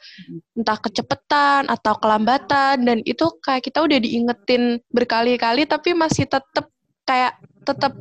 [0.57, 6.65] entah kecepatan atau kelambatan dan itu kayak kita udah diingetin berkali-kali tapi masih tetap
[7.05, 7.37] kayak
[7.69, 7.93] tetap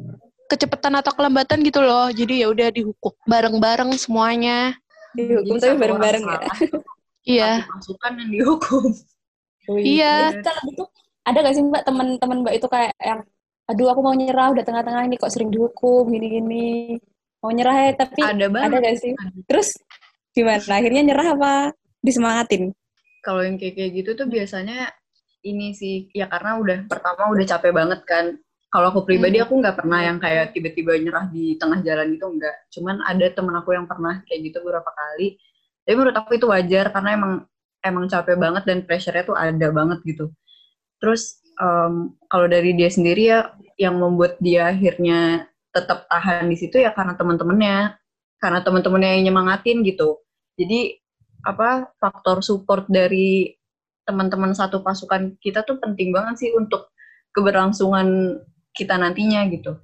[0.53, 2.13] kecepatan atau kelambatan gitu loh.
[2.13, 4.77] Jadi ya udah dihukum bareng-bareng semuanya.
[5.17, 6.41] Dihukum tapi bareng-bareng ya.
[7.23, 7.53] Iya.
[7.71, 8.85] Masukan yang dihukum.
[9.71, 10.43] Oh, iya.
[10.43, 10.85] Kalau gitu
[11.23, 13.23] ada gak sih mbak teman-teman mbak itu kayak yang
[13.71, 16.99] aduh aku mau nyerah udah tengah-tengah ini kok sering dihukum gini-gini
[17.39, 18.69] mau nyerah ya tapi ada banget.
[18.75, 19.13] ada gak sih
[19.47, 19.79] terus
[20.35, 21.53] gimana akhirnya nyerah apa
[22.03, 22.75] disemangatin
[23.23, 24.91] kalau yang kayak kayak gitu tuh biasanya
[25.47, 28.25] ini sih ya karena udah pertama udah capek banget kan
[28.73, 29.45] kalau aku pribadi hmm.
[29.45, 33.55] aku nggak pernah yang kayak tiba-tiba nyerah di tengah jalan itu enggak cuman ada temen
[33.55, 35.37] aku yang pernah kayak gitu beberapa kali
[35.83, 37.33] tapi menurut aku itu wajar karena emang
[37.83, 40.31] emang capek banget dan pressure-nya tuh ada banget gitu.
[41.03, 46.79] Terus um, kalau dari dia sendiri ya yang membuat dia akhirnya tetap tahan di situ
[46.79, 47.99] ya karena teman-temannya,
[48.39, 50.23] karena teman-temannya yang nyemangatin gitu.
[50.55, 51.03] Jadi
[51.43, 53.59] apa faktor support dari
[54.07, 56.95] teman-teman satu pasukan kita tuh penting banget sih untuk
[57.35, 58.39] keberlangsungan
[58.73, 59.77] kita nantinya gitu.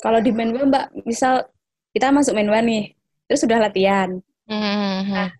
[0.00, 1.48] Kalau di Menwa Mbak, misal
[1.92, 2.92] kita masuk Menwa nih,
[3.28, 4.20] terus sudah latihan.
[4.46, 5.00] Mm -hmm.
[5.12, 5.30] Nah,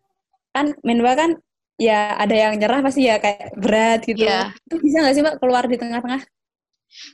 [0.56, 1.30] kan Menwa kan
[1.76, 4.24] ya ada yang nyerah pasti ya kayak berat gitu.
[4.24, 4.52] Yeah.
[4.68, 6.22] Itu bisa nggak sih mbak keluar di tengah-tengah?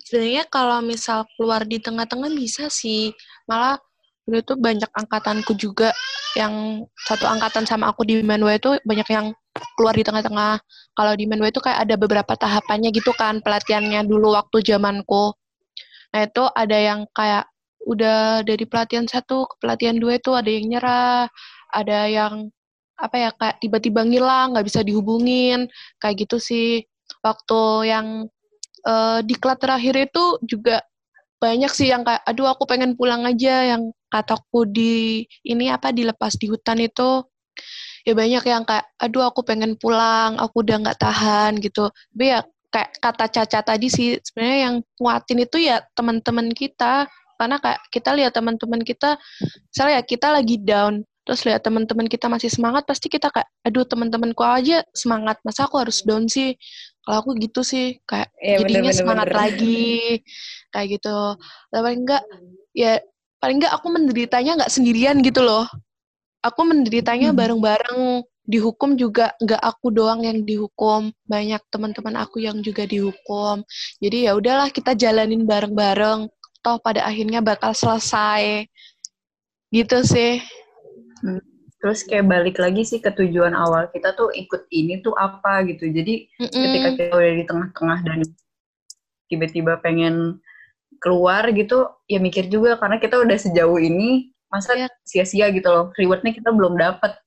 [0.07, 3.11] Sebenarnya kalau misal keluar di tengah-tengah bisa sih.
[3.51, 3.79] Malah
[4.23, 5.91] dulu tuh banyak angkatanku juga
[6.39, 9.35] yang satu angkatan sama aku di Manwa itu banyak yang
[9.75, 10.63] keluar di tengah-tengah.
[10.95, 15.35] Kalau di Manwa itu kayak ada beberapa tahapannya gitu kan pelatihannya dulu waktu zamanku.
[16.13, 17.49] Nah itu ada yang kayak
[17.83, 21.27] udah dari pelatihan satu ke pelatihan dua itu ada yang nyerah,
[21.75, 22.35] ada yang
[23.01, 25.67] apa ya kayak tiba-tiba ngilang nggak bisa dihubungin
[25.99, 26.87] kayak gitu sih.
[27.25, 28.07] Waktu yang
[28.87, 30.83] uh, di klat terakhir itu juga
[31.43, 36.39] banyak sih yang kayak aduh aku pengen pulang aja yang kataku di ini apa dilepas
[36.39, 37.27] di hutan itu.
[38.07, 41.91] Ya banyak yang kayak aduh aku pengen pulang aku udah nggak tahan gitu.
[41.91, 42.41] Tapi ya
[42.73, 47.07] kayak kata Caca tadi sih sebenarnya yang kuatin itu ya teman-teman kita.
[47.37, 49.19] Karena kayak kita lihat teman-teman kita
[49.71, 53.87] misalnya ya kita lagi down terus lihat teman-teman kita masih semangat pasti kita kayak aduh
[53.87, 56.55] teman-temanku aja semangat masa aku harus down sih?
[57.03, 59.39] Kalau aku gitu sih kayak ya, jadinya bener, semangat bener.
[59.39, 60.23] lagi
[60.71, 61.19] kayak gitu.
[61.71, 62.23] Paling enggak
[62.75, 62.93] ya
[63.43, 65.67] paling enggak aku menderitanya nggak sendirian gitu loh.
[66.43, 67.39] Aku menderitanya hmm.
[67.39, 68.03] bareng-bareng
[68.43, 73.63] dihukum juga nggak aku doang yang dihukum banyak teman-teman aku yang juga dihukum
[74.03, 76.27] jadi ya udahlah kita jalanin bareng-bareng
[76.63, 78.67] toh pada akhirnya bakal selesai
[79.71, 80.43] gitu sih
[81.23, 81.41] Hmm.
[81.83, 85.91] Terus kayak balik lagi sih ke tujuan awal kita tuh ikut ini tuh apa gitu.
[85.91, 86.63] Jadi mm -mm.
[86.63, 88.19] ketika kita udah di tengah-tengah dan
[89.27, 90.39] tiba-tiba pengen
[91.03, 94.93] keluar gitu, ya mikir juga karena kita udah sejauh ini masa yeah.
[95.03, 95.91] sia-sia gitu loh.
[95.99, 97.19] Rewardnya kita belum dapat.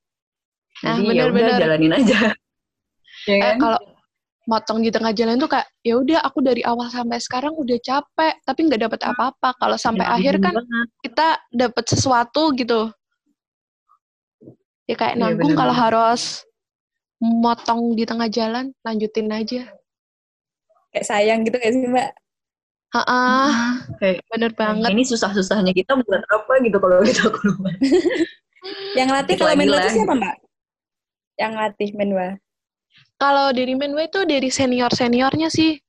[0.85, 2.19] Ah, Jadi ah, bener, ya udah jalanin aja.
[3.25, 3.55] ya kan?
[3.57, 3.79] Eh, kalau
[4.45, 8.37] motong di tengah jalan tuh kayak ya udah aku dari awal sampai sekarang udah capek
[8.45, 10.87] tapi nggak dapat apa-apa kalau sampai ya, akhir kan banget.
[11.01, 12.93] kita dapat sesuatu gitu
[14.85, 16.45] ya kayak iya, nanggung ya, kalau harus
[17.17, 19.65] motong di tengah jalan lanjutin aja
[20.93, 22.13] kayak sayang gitu kayak sih mbak
[22.95, 24.87] Ah, kayak bener banget.
[24.87, 27.75] Ini susah-susahnya kita buat apa gitu kalau kita keluar.
[28.99, 30.35] yang latih kalau main siapa mbak?
[31.35, 32.29] Yang latih menwa?
[33.15, 35.79] Kalau dari menwa itu dari senior seniornya sih.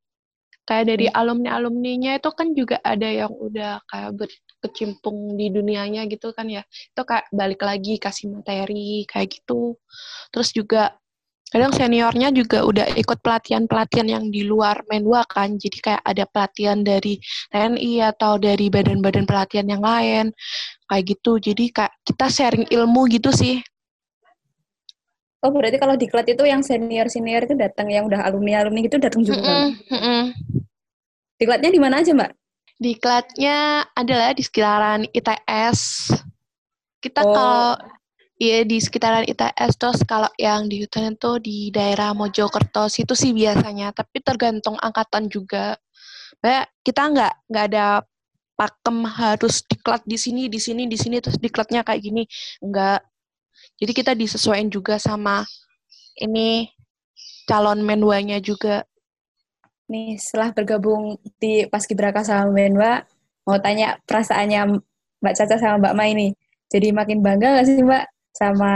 [0.66, 1.14] Kayak dari hmm.
[1.14, 4.26] alumni alumninya itu kan juga ada yang udah kayak
[4.66, 9.78] kecimpung di dunianya gitu kan ya itu kayak balik lagi kasih materi kayak gitu
[10.34, 10.98] terus juga
[11.46, 16.82] kadang seniornya juga udah ikut pelatihan-pelatihan yang di luar menwa kan jadi kayak ada pelatihan
[16.82, 17.22] dari
[17.54, 20.34] TNI atau dari badan-badan pelatihan yang lain
[20.90, 23.62] kayak gitu jadi kayak kita sharing ilmu gitu sih
[25.44, 28.88] Oh berarti kalau di klat itu yang senior senior itu datang yang udah alumni alumni
[28.88, 29.44] itu datang juga.
[29.44, 30.22] Mm -mm, mm -mm.
[31.36, 32.32] Diklatnya di mana aja mbak?
[32.76, 36.12] Diklatnya adalah di sekitaran ITS.
[37.00, 37.32] Kita oh.
[37.32, 37.72] kalau
[38.36, 43.36] ya di sekitaran ITS terus kalau yang di hutan itu di daerah Mojokerto situ sih
[43.36, 45.76] biasanya, tapi tergantung angkatan juga.
[46.40, 47.86] Kayak kita nggak nggak ada
[48.56, 52.24] pakem harus diklat di sini, di sini, di sini terus diklatnya kayak gini.
[52.64, 53.04] Enggak.
[53.76, 55.44] Jadi kita disesuaikan juga sama
[56.16, 56.72] ini
[57.44, 58.88] calon menwanya juga.
[59.86, 63.06] Nih, setelah bergabung di Paskibraka sama Menwa,
[63.46, 64.82] mau tanya perasaannya
[65.22, 66.32] Mbak Caca sama Mbak Mai nih.
[66.66, 68.72] Jadi makin bangga nggak sih Mbak sama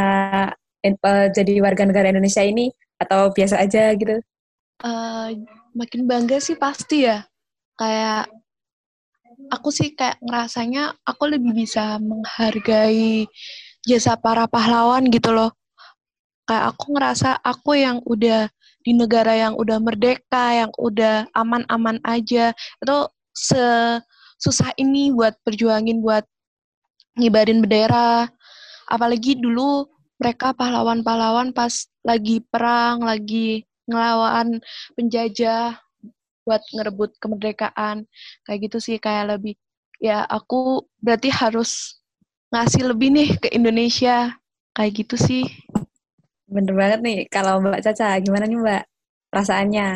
[0.87, 2.71] uh, jadi warga negara Indonesia ini
[3.03, 4.23] atau biasa aja gitu?
[4.81, 5.35] Uh,
[5.75, 7.27] makin bangga sih pasti ya.
[7.75, 8.31] Kayak
[9.51, 13.27] aku sih kayak ngerasanya aku lebih bisa menghargai
[13.97, 15.51] jasa para pahlawan gitu loh.
[16.47, 18.51] Kayak aku ngerasa aku yang udah
[18.81, 22.99] di negara yang udah merdeka, yang udah aman-aman aja, itu
[23.37, 26.25] sesusah ini buat perjuangin buat
[27.21, 28.27] ngibarin bendera.
[28.91, 29.87] Apalagi dulu
[30.19, 34.59] mereka pahlawan-pahlawan pas lagi perang, lagi ngelawan
[34.97, 35.79] penjajah
[36.49, 38.09] buat ngerebut kemerdekaan.
[38.49, 39.55] Kayak gitu sih kayak lebih
[40.01, 42.00] ya aku berarti harus
[42.51, 44.35] ngasih lebih nih ke Indonesia.
[44.75, 45.45] Kayak gitu sih.
[46.51, 47.19] Bener banget nih.
[47.31, 48.83] Kalau Mbak Caca, gimana nih Mbak
[49.31, 49.89] perasaannya?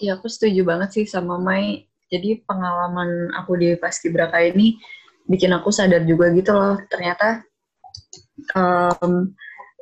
[0.00, 1.90] Ya, aku setuju banget sih sama Mai.
[2.10, 4.78] Jadi pengalaman aku di Paskibraka ini
[5.30, 6.78] bikin aku sadar juga gitu loh.
[6.90, 7.42] Ternyata
[8.54, 9.30] um,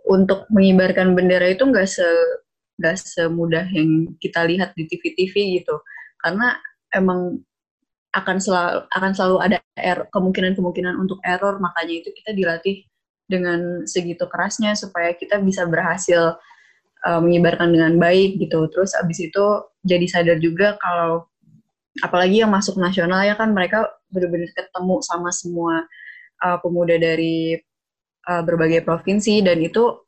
[0.09, 2.05] untuk mengibarkan bendera itu nggak se
[2.79, 5.77] nggak semudah yang kita lihat di TV-TV gitu.
[6.21, 6.57] Karena
[6.93, 7.41] emang
[8.17, 12.89] akan selalu akan selalu ada er, kemungkinan-kemungkinan untuk error makanya itu kita dilatih
[13.29, 16.41] dengan segitu kerasnya supaya kita bisa berhasil
[17.05, 18.65] uh, menyebarkan dengan baik gitu.
[18.73, 19.45] Terus abis itu
[19.85, 21.29] jadi sadar juga kalau
[22.01, 25.85] apalagi yang masuk nasional ya kan mereka benar-benar ketemu sama semua
[26.41, 27.61] uh, pemuda dari
[28.25, 30.01] uh, berbagai provinsi dan itu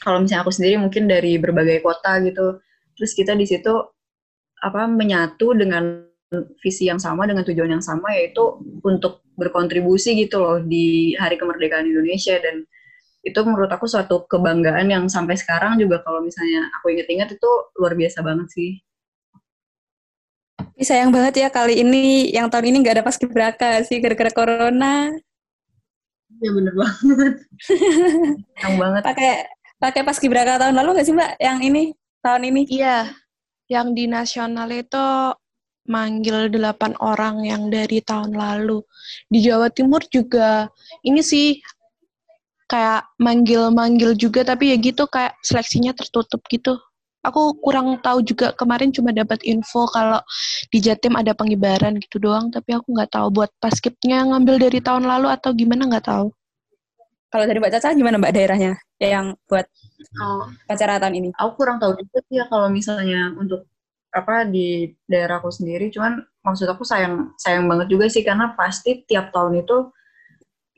[0.00, 2.58] kalau misalnya aku sendiri mungkin dari berbagai kota gitu.
[2.96, 3.72] Terus kita di situ
[4.64, 6.13] apa menyatu dengan
[6.62, 11.86] visi yang sama dengan tujuan yang sama yaitu untuk berkontribusi gitu loh di Hari Kemerdekaan
[11.90, 12.66] Indonesia dan
[13.24, 17.96] itu menurut aku suatu kebanggaan yang sampai sekarang juga kalau misalnya aku inget-inget itu luar
[17.96, 18.70] biasa banget sih.
[20.60, 24.28] Tapi sayang banget ya kali ini yang tahun ini nggak ada pas kibraka sih gara-gara
[24.30, 25.08] corona.
[26.42, 27.34] Ya bener banget.
[28.60, 29.02] sayang banget.
[29.02, 29.32] Pakai
[29.80, 31.30] pakai pas kibraka tahun lalu nggak sih mbak?
[31.40, 31.82] Yang ini
[32.20, 32.62] tahun ini?
[32.68, 32.98] Iya.
[33.72, 35.06] Yang di nasional itu
[35.84, 38.80] manggil delapan orang yang dari tahun lalu.
[39.28, 40.68] Di Jawa Timur juga
[41.04, 41.60] ini sih
[42.68, 46.80] kayak manggil-manggil juga tapi ya gitu kayak seleksinya tertutup gitu.
[47.24, 50.20] Aku kurang tahu juga kemarin cuma dapat info kalau
[50.68, 55.08] di Jatim ada pengibaran gitu doang tapi aku nggak tahu buat paskipnya ngambil dari tahun
[55.08, 56.28] lalu atau gimana nggak tahu.
[57.32, 59.66] Kalau dari Mbak Caca gimana Mbak daerahnya yang buat
[60.22, 61.28] oh, acara tahun ini?
[61.34, 63.66] Aku kurang tahu juga sih ya kalau misalnya untuk
[64.14, 69.34] apa di daerahku sendiri cuman maksud aku sayang sayang banget juga sih karena pasti tiap
[69.34, 69.90] tahun itu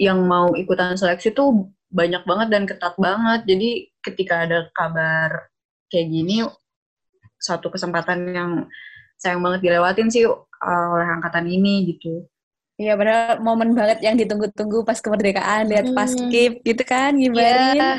[0.01, 3.71] yang mau ikutan seleksi tuh banyak banget dan ketat banget jadi
[4.01, 5.53] ketika ada kabar
[5.93, 6.49] kayak gini
[7.37, 8.51] satu kesempatan yang
[9.21, 12.25] sayang banget dilewatin sih uh, oleh angkatan ini gitu
[12.77, 15.97] Iya benar momen banget yang ditunggu-tunggu pas kemerdekaan lihat hmm.
[15.97, 17.73] pas skip gitu kan gimana?
[17.73, 17.97] Yeah.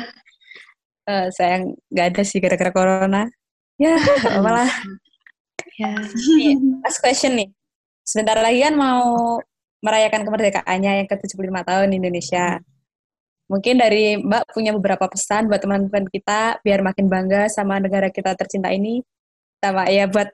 [1.02, 3.26] Uh, sayang nggak ada sih gara-gara corona.
[3.74, 3.98] Ya,
[4.38, 4.70] apalah.
[5.78, 5.94] Ya.
[6.82, 7.48] last question nih.
[8.02, 9.38] Sebentar lagi kan mau
[9.78, 12.58] merayakan kemerdekaannya yang ke-75 tahun Indonesia.
[13.46, 18.34] Mungkin dari Mbak punya beberapa pesan buat teman-teman kita biar makin bangga sama negara kita
[18.34, 19.00] tercinta ini.
[19.62, 20.28] Sama ya buat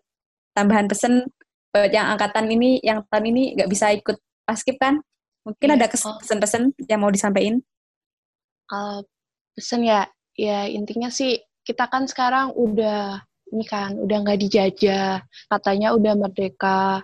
[0.56, 1.28] tambahan pesan
[1.70, 4.16] buat yang angkatan ini, yang tahun ini nggak bisa ikut
[4.48, 4.98] paskip kan?
[5.44, 7.60] Mungkin ya, ada pesan-pesan yang mau disampaikan?
[8.64, 9.04] Kalau
[9.52, 10.08] pesan ya,
[10.40, 11.36] ya intinya sih
[11.68, 13.20] kita kan sekarang udah
[13.54, 17.00] ini kan udah nggak dijajah, katanya udah merdeka.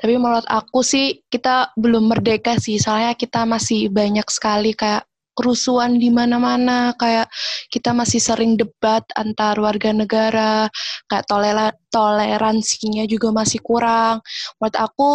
[0.00, 5.04] Tapi menurut aku sih kita belum merdeka sih, soalnya kita masih banyak sekali kayak
[5.36, 7.28] kerusuhan di mana-mana, kayak
[7.68, 10.68] kita masih sering debat antar warga negara,
[11.08, 14.20] kayak toleran toleransinya juga masih kurang.
[14.60, 15.08] Menurut aku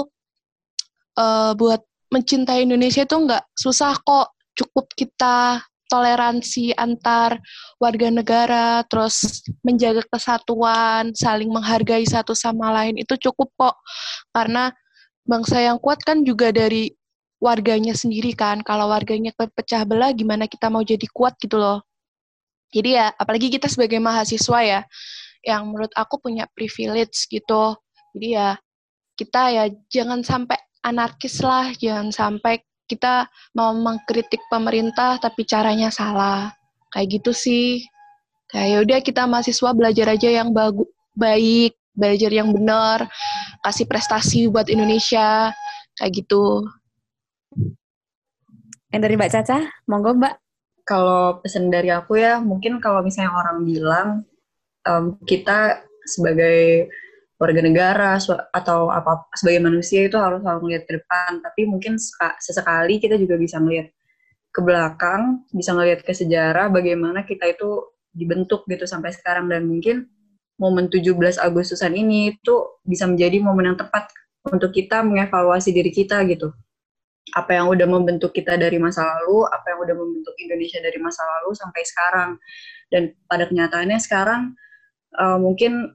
[1.18, 1.82] uh, buat
[2.14, 7.40] mencintai Indonesia itu nggak susah kok, cukup kita toleransi antar
[7.82, 13.76] warga negara, terus menjaga kesatuan, saling menghargai satu sama lain itu cukup kok.
[14.36, 14.72] Karena
[15.28, 16.92] bangsa yang kuat kan juga dari
[17.40, 18.62] warganya sendiri kan.
[18.62, 21.82] Kalau warganya pecah belah gimana kita mau jadi kuat gitu loh.
[22.76, 24.82] Jadi ya apalagi kita sebagai mahasiswa ya
[25.46, 27.80] yang menurut aku punya privilege gitu.
[28.12, 28.60] Jadi ya
[29.16, 36.56] kita ya jangan sampai anarkis lah, jangan sampai kita mau mengkritik pemerintah tapi caranya salah.
[36.90, 37.84] Kayak gitu sih.
[38.48, 43.12] Kayak yaudah kita mahasiswa belajar aja yang bagu baik, belajar yang benar,
[43.62, 45.52] kasih prestasi buat Indonesia.
[46.00, 46.64] Kayak gitu.
[48.96, 50.36] Yang dari Mbak Caca, monggo Mbak.
[50.88, 54.08] Kalau pesan dari aku ya, mungkin kalau misalnya orang bilang
[54.88, 56.88] um, kita sebagai
[57.38, 58.18] warga negara
[58.54, 62.02] atau apa sebagai manusia itu harus selalu melihat ke depan tapi mungkin
[62.42, 63.94] sesekali kita juga bisa melihat
[64.50, 70.10] ke belakang bisa melihat ke sejarah bagaimana kita itu dibentuk gitu sampai sekarang dan mungkin
[70.58, 74.10] momen 17 Agustusan ini itu bisa menjadi momen yang tepat
[74.50, 76.50] untuk kita mengevaluasi diri kita gitu.
[77.36, 81.22] Apa yang udah membentuk kita dari masa lalu, apa yang udah membentuk Indonesia dari masa
[81.38, 82.30] lalu sampai sekarang.
[82.88, 84.56] Dan pada kenyataannya sekarang
[85.20, 85.94] uh, mungkin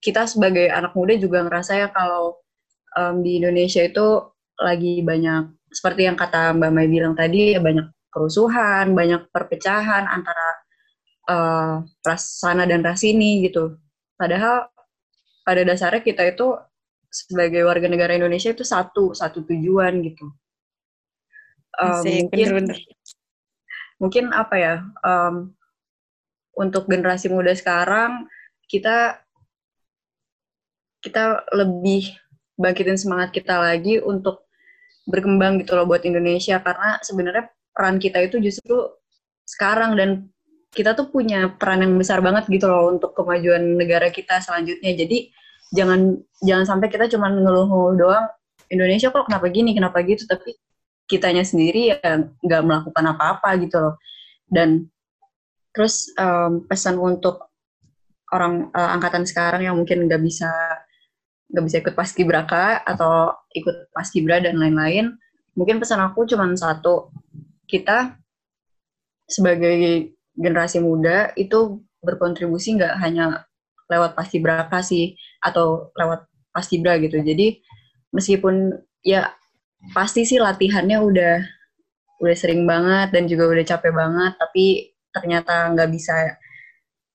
[0.00, 2.40] kita sebagai anak muda juga ngerasa ya kalau
[2.96, 7.86] um, di Indonesia itu lagi banyak seperti yang kata Mbak Mai bilang tadi ya banyak
[8.10, 10.48] kerusuhan, banyak perpecahan antara
[11.30, 13.78] uh, ras sana dan ras ini gitu.
[14.18, 14.66] Padahal
[15.46, 16.58] pada dasarnya kita itu
[17.10, 20.26] sebagai warga negara Indonesia itu satu satu tujuan gitu.
[21.78, 22.78] Um, Asik, mungkin bener -bener.
[24.02, 24.74] mungkin apa ya
[25.06, 25.54] um,
[26.58, 28.26] untuk generasi muda sekarang
[28.66, 29.22] kita
[31.00, 32.12] kita lebih
[32.60, 34.44] bangkitin semangat kita lagi untuk
[35.08, 38.76] berkembang gitu loh buat Indonesia karena sebenarnya peran kita itu justru
[39.48, 40.28] sekarang dan
[40.70, 44.94] kita tuh punya peran yang besar banget gitu loh untuk kemajuan negara kita selanjutnya.
[44.94, 45.34] Jadi
[45.74, 48.26] jangan jangan sampai kita cuma ngeluh-ngeluh doang
[48.70, 50.54] Indonesia kok kenapa gini kenapa gitu tapi
[51.10, 53.94] kitanya sendiri ya nggak melakukan apa-apa gitu loh.
[54.46, 54.86] Dan
[55.74, 57.50] terus um, pesan untuk
[58.30, 60.50] orang uh, angkatan sekarang yang mungkin nggak bisa
[61.50, 65.18] nggak bisa ikut paskibraka atau ikut paskibra dan lain-lain
[65.58, 67.10] mungkin pesan aku cuma satu.
[67.66, 68.14] Kita
[69.30, 73.46] sebagai generasi muda itu berkontribusi nggak hanya
[73.90, 77.22] lewat paskibraka sih atau lewat paskibra gitu.
[77.22, 77.58] Jadi
[78.14, 78.74] meskipun
[79.06, 79.30] ya
[79.94, 81.34] pasti sih latihannya udah
[82.20, 86.36] udah sering banget dan juga udah capek banget tapi ternyata nggak bisa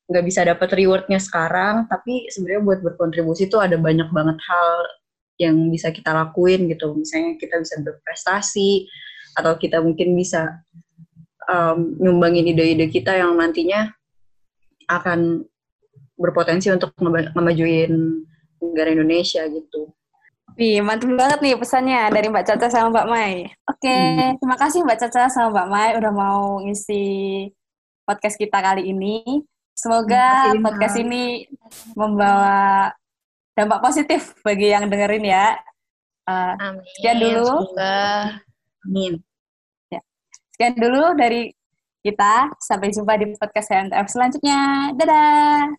[0.05, 4.71] nggak bisa dapat rewardnya sekarang tapi sebenarnya buat berkontribusi itu ada banyak banget hal
[5.41, 8.85] yang bisa kita lakuin gitu misalnya kita bisa berprestasi
[9.35, 10.61] atau kita mungkin bisa
[11.49, 13.91] um, nyumbangin ide-ide kita yang nantinya
[14.87, 15.43] akan
[16.15, 16.95] berpotensi untuk
[17.35, 17.91] ngemajuin
[18.61, 19.91] negara Indonesia gitu.
[20.55, 23.33] Wih, mantap banget nih pesannya dari Mbak Caca sama Mbak Mai.
[23.67, 24.39] Oke, hmm.
[24.39, 27.03] terima kasih Mbak Caca sama Mbak Mai udah mau ngisi
[28.07, 29.43] podcast kita kali ini.
[29.75, 31.51] Semoga podcast ini
[31.99, 32.95] membawa
[33.59, 35.59] dampak positif bagi yang dengerin ya.
[36.23, 36.83] Uh, Amin.
[36.95, 37.47] Sekian dulu.
[37.75, 37.99] Semoga.
[38.87, 39.13] Amin.
[39.91, 39.99] Ya.
[40.55, 41.51] Sekian dulu dari
[42.07, 42.55] kita.
[42.63, 44.59] Sampai jumpa di podcast HMTF selanjutnya.
[44.95, 45.75] Dadah.